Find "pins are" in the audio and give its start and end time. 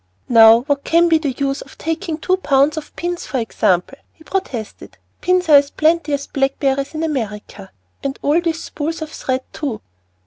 5.21-5.57